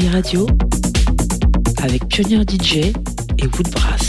Radio 0.00 0.46
avec 1.82 2.08
Pionnier 2.08 2.42
DJ 2.48 2.76
et 2.76 3.46
Woodbrass. 3.46 4.01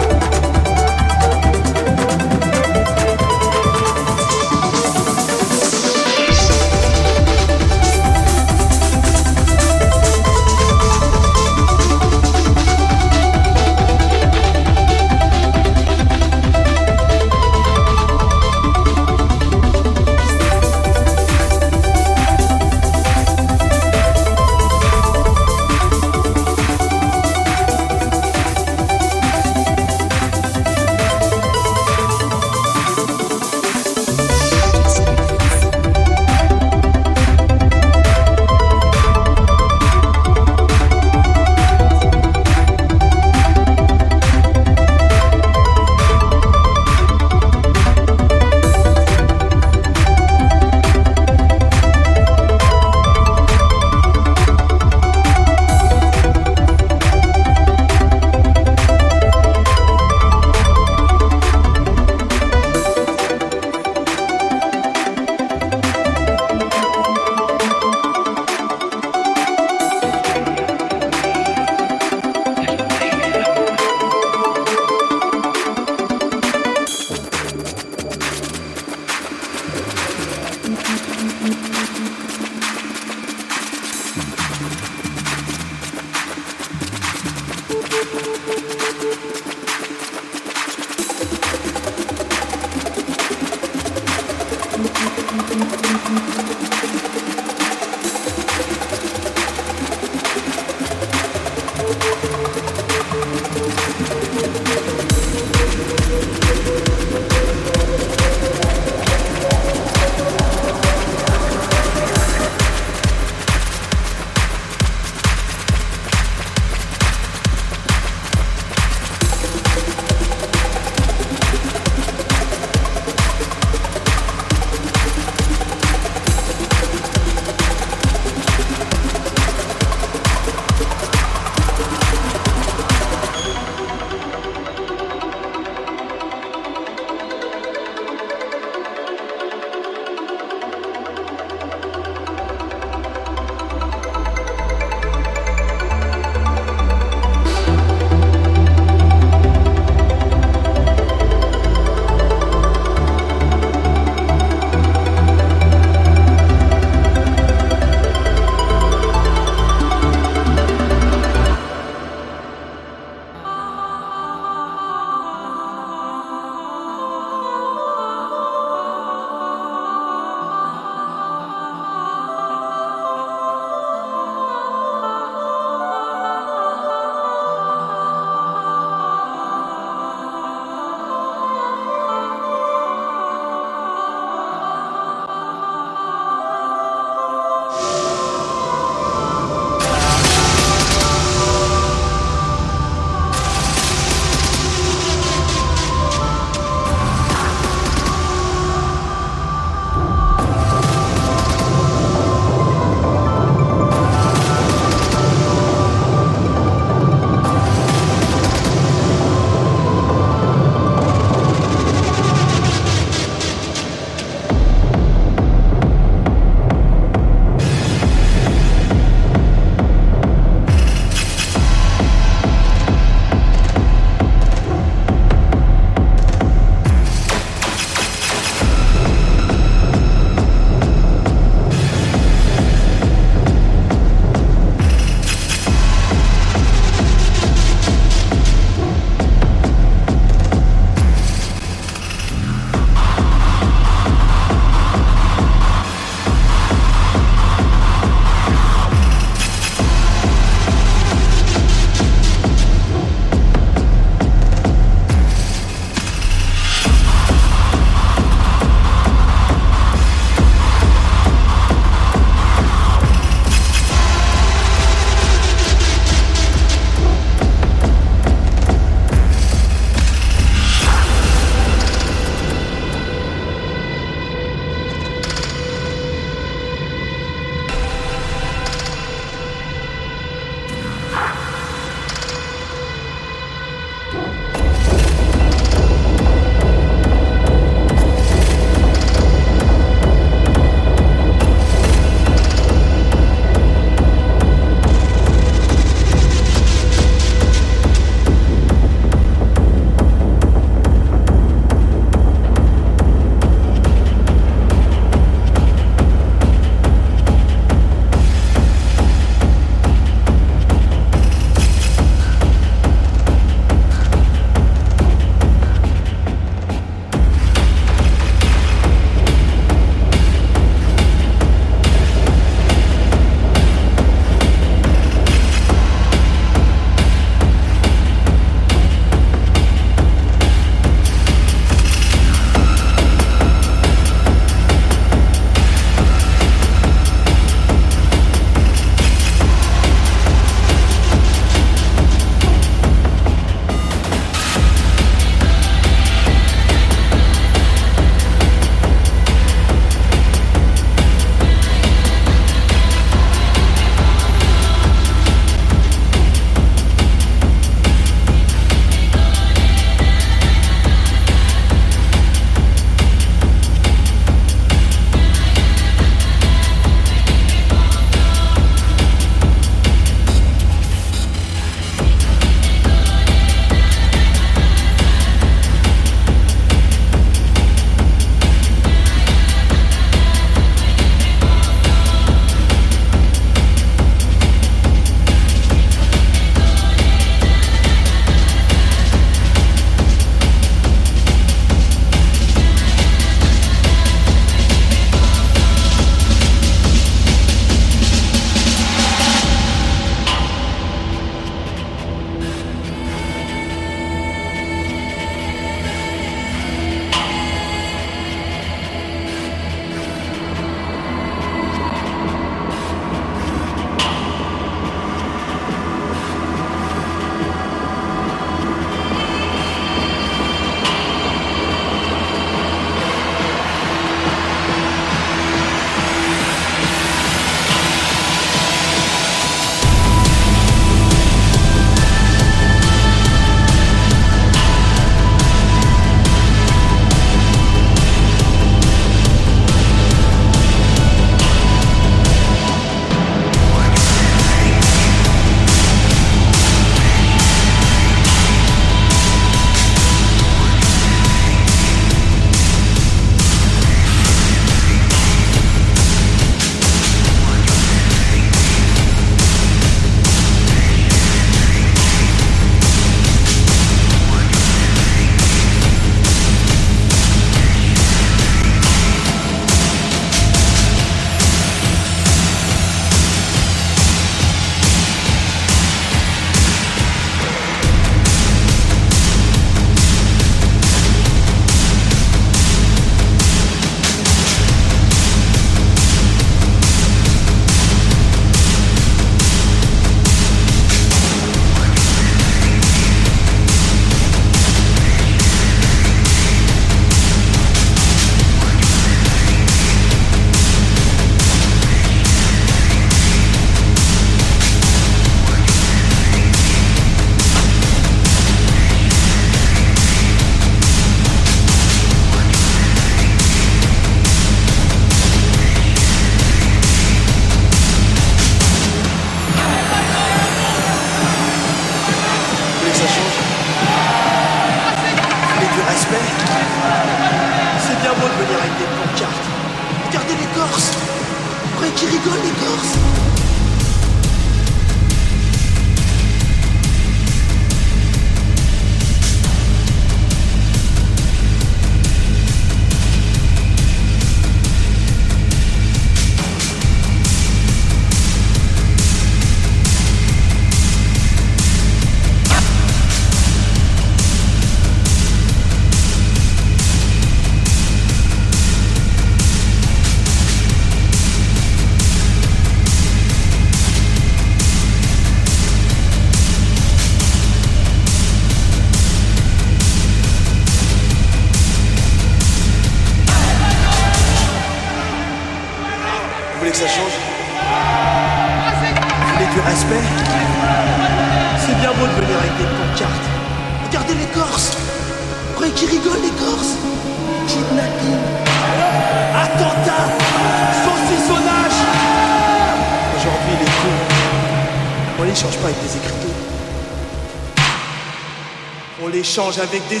Avec 599.68 599.86
des 599.88 600.00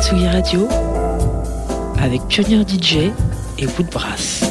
Tsugi 0.00 0.28
Radio 0.28 0.68
avec 1.98 2.20
Pionnier 2.28 2.62
DJ 2.66 3.10
et 3.58 3.66
Woodbrass. 3.66 4.45